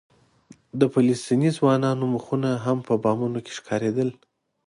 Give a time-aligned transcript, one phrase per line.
[0.79, 4.09] د فلسطیني ځوانانو مخونه هم په بامونو کې ښکارېدل.